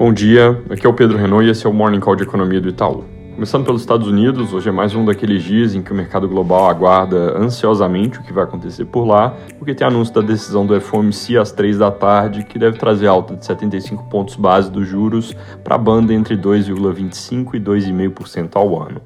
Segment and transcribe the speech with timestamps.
[0.00, 2.58] Bom dia, aqui é o Pedro Renault e esse é o Morning Call de Economia
[2.58, 3.04] do Itaú.
[3.34, 6.70] Começando pelos Estados Unidos, hoje é mais um daqueles dias em que o mercado global
[6.70, 11.36] aguarda ansiosamente o que vai acontecer por lá, porque tem anúncio da decisão do FOMC
[11.36, 15.74] às 3 da tarde, que deve trazer alta de 75 pontos base dos juros para
[15.74, 19.02] a banda entre 2,25% e 2,5% ao ano.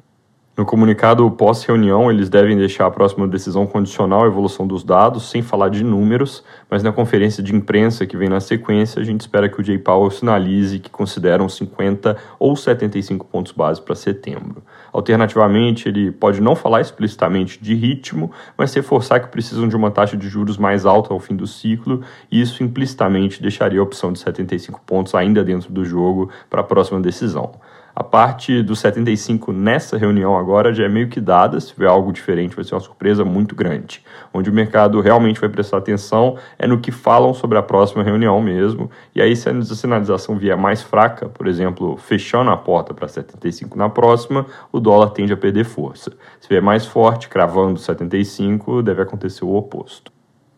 [0.57, 5.41] No comunicado pós-reunião, eles devem deixar a próxima decisão condicional à evolução dos dados, sem
[5.41, 9.49] falar de números, mas na conferência de imprensa que vem na sequência, a gente espera
[9.49, 14.63] que o Jay Powell sinalize que consideram 50 ou 75 pontos base para setembro.
[14.93, 20.15] Alternativamente, ele pode não falar explicitamente de ritmo, mas reforçar que precisam de uma taxa
[20.15, 21.99] de juros mais alta ao fim do ciclo,
[22.31, 26.63] e isso implicitamente deixaria a opção de 75 pontos ainda dentro do jogo para a
[26.63, 27.51] próxima decisão.
[27.95, 32.11] A parte dos 75 nessa reunião agora já é meio que dada, se tiver algo
[32.11, 34.03] diferente vai ser uma surpresa muito grande.
[34.33, 38.41] Onde o mercado realmente vai prestar atenção é no que falam sobre a próxima reunião
[38.41, 43.07] mesmo, e aí se a sinalização vier mais fraca, por exemplo, fechando a porta para
[43.07, 46.11] 75 na próxima, o dólar tende a perder força.
[46.41, 50.14] Se vier mais forte, cravando 75, deve acontecer o oposto.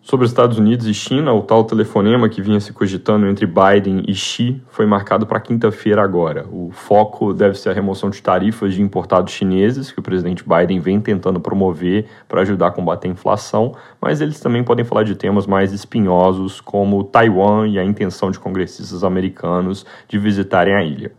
[0.07, 4.05] Sobre os Estados Unidos e China, o tal telefonema que vinha se cogitando entre Biden
[4.07, 6.45] e Xi foi marcado para quinta-feira agora.
[6.49, 10.79] O foco deve ser a remoção de tarifas de importados chineses, que o presidente Biden
[10.79, 15.13] vem tentando promover para ajudar a combater a inflação, mas eles também podem falar de
[15.13, 21.11] temas mais espinhosos, como Taiwan e a intenção de congressistas americanos de visitarem a ilha.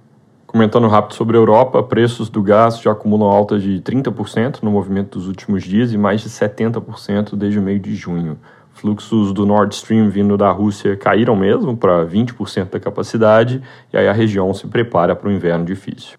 [0.47, 5.19] Comentando rápido sobre a Europa, preços do gás já acumulam alta de 30% no movimento
[5.19, 8.39] dos últimos dias e mais de 70% desde o meio de junho.
[8.81, 13.61] Fluxos do Nord Stream vindo da Rússia caíram mesmo para 20% da capacidade,
[13.93, 16.17] e aí a região se prepara para o inverno difícil.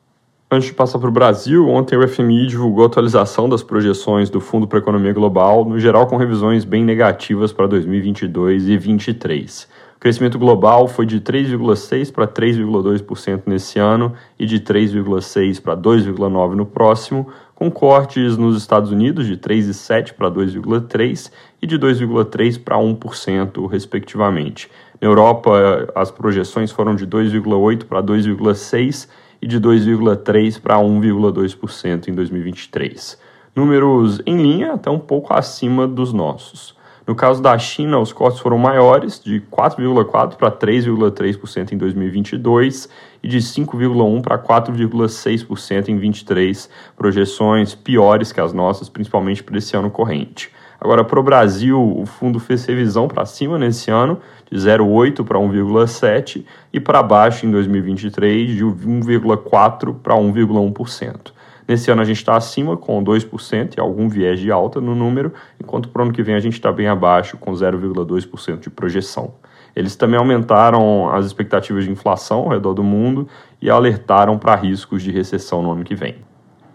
[0.51, 4.41] Antes de passar para o Brasil, ontem o FMI divulgou a atualização das projeções do
[4.41, 9.67] Fundo para a Economia Global, no geral com revisões bem negativas para 2022 e 2023.
[9.95, 16.55] O crescimento global foi de 3,6% para 3,2% nesse ano e de 3,6% para 2,9%
[16.55, 21.31] no próximo, com cortes nos Estados Unidos de 3,7% para 2,3%
[21.61, 24.69] e de 2,3% para 1%, respectivamente.
[25.01, 29.07] Na Europa, as projeções foram de 2,8% para 2,6%
[29.41, 33.19] e de 2,3% para 1,2% em 2023.
[33.55, 36.77] Números em linha, até um pouco acima dos nossos.
[37.09, 42.87] No caso da China, os cortes foram maiores, de 4,4% para 3,3% em 2022
[43.23, 49.75] e de 5,1% para 4,6% em 2023, projeções piores que as nossas, principalmente para esse
[49.75, 50.51] ano corrente.
[50.81, 54.19] Agora, para o Brasil, o fundo fez revisão para cima nesse ano,
[54.49, 61.33] de 0,8 para 1,7 e para baixo em 2023, de 1,4 para 1,1%.
[61.67, 65.33] Nesse ano a gente está acima com 2% e algum viés de alta no número,
[65.61, 69.35] enquanto para o ano que vem a gente está bem abaixo com 0,2% de projeção.
[69.75, 73.27] Eles também aumentaram as expectativas de inflação ao redor do mundo
[73.61, 76.28] e alertaram para riscos de recessão no ano que vem.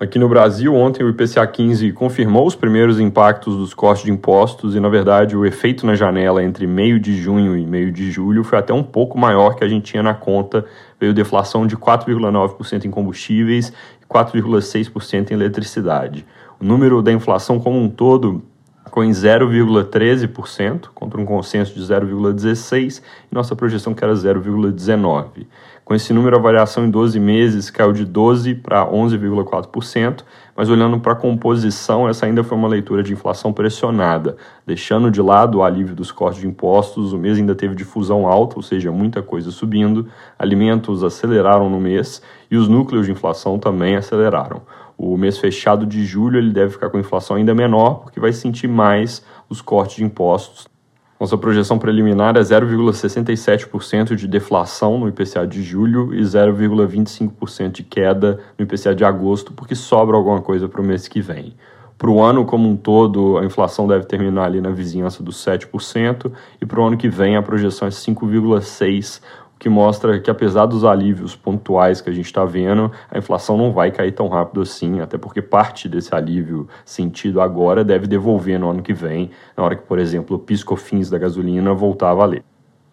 [0.05, 4.77] Aqui no Brasil, ontem o IPCA 15 confirmou os primeiros impactos dos cortes de impostos
[4.77, 8.45] e, na verdade, o efeito na janela entre meio de junho e meio de julho
[8.45, 10.67] foi até um pouco maior que a gente tinha na conta.
[11.01, 13.73] Veio deflação de 4,9% em combustíveis
[14.07, 16.27] 4,6% em eletricidade.
[16.61, 18.43] O número da inflação como um todo
[18.95, 25.47] ficou em 0,13%, contra um consenso de 0,16%, e nossa projeção que era 0,19%.
[25.85, 30.23] Com esse número, a variação em 12 meses caiu de 12% para 11,4%,
[30.57, 34.37] mas olhando para a composição, essa ainda foi uma leitura de inflação pressionada.
[34.65, 38.57] Deixando de lado o alívio dos cortes de impostos, o mês ainda teve difusão alta,
[38.57, 40.07] ou seja, muita coisa subindo,
[40.39, 44.63] alimentos aceleraram no mês e os núcleos de inflação também aceleraram.
[44.97, 48.69] O mês fechado de julho ele deve ficar com inflação ainda menor, porque vai sentir
[48.69, 50.67] mais os cortes de impostos
[51.25, 58.41] nossa projeção preliminar é 0,67% de deflação no IPCA de julho e 0,25% de queda
[58.59, 61.55] no IPCA de agosto, porque sobra alguma coisa para o mês que vem.
[61.97, 66.31] Para o ano como um todo, a inflação deve terminar ali na vizinhança dos 7%,
[66.61, 69.21] e para o ano que vem a projeção é 5,6%,
[69.65, 73.73] que mostra que apesar dos alívios pontuais que a gente está vendo, a inflação não
[73.73, 78.69] vai cair tão rápido assim, até porque parte desse alívio sentido agora deve devolver no
[78.69, 82.45] ano que vem, na hora que, por exemplo, o piscofins da gasolina voltar a valer.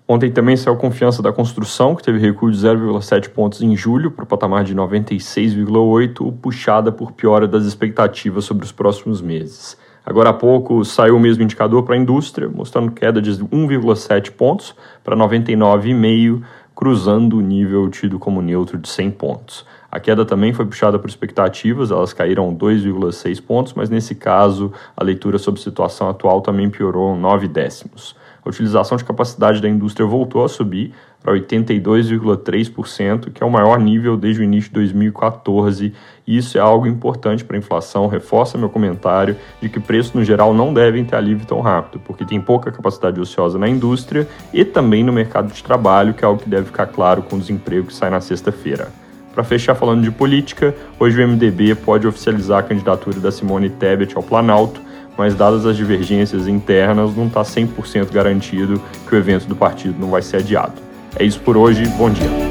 [0.07, 4.23] Ontem também saiu confiança da construção, que teve recuo de 0,7 pontos em julho para
[4.23, 9.77] o patamar de 96,8, puxada por piora das expectativas sobre os próximos meses.
[10.03, 14.75] Agora há pouco saiu o mesmo indicador para a indústria, mostrando queda de 1,7 pontos
[15.03, 16.41] para 99,5
[16.81, 19.63] cruzando o nível tido como neutro de 100 pontos.
[19.91, 25.03] A queda também foi puxada por expectativas, elas caíram 2,6 pontos, mas nesse caso a
[25.03, 28.15] leitura sobre a situação atual também piorou 9 décimos.
[28.43, 33.79] A utilização de capacidade da indústria voltou a subir para 82,3%, que é o maior
[33.79, 35.93] nível desde o início de 2014,
[36.25, 40.23] e isso é algo importante para a inflação, reforça meu comentário de que preços no
[40.23, 44.65] geral não devem ter alívio tão rápido, porque tem pouca capacidade ociosa na indústria e
[44.65, 47.87] também no mercado de trabalho, que é algo que deve ficar claro com o desemprego
[47.87, 48.89] que sai na sexta-feira.
[49.33, 54.17] Para fechar falando de política, hoje o MDB pode oficializar a candidatura da Simone Tebet
[54.17, 54.81] ao Planalto,
[55.17, 60.09] mas dadas as divergências internas, não está 100% garantido que o evento do partido não
[60.09, 60.73] vai ser adiado.
[61.15, 62.50] É isso por hoje, bom dia.